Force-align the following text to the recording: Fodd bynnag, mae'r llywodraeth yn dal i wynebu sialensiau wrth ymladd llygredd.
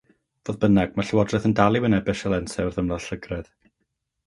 Fodd 0.49 0.55
bynnag, 0.63 0.95
mae'r 0.95 1.07
llywodraeth 1.09 1.45
yn 1.51 1.53
dal 1.61 1.79
i 1.81 1.83
wynebu 1.85 2.17
sialensiau 2.23 2.69
wrth 2.71 2.83
ymladd 2.85 3.07
llygredd. 3.11 3.55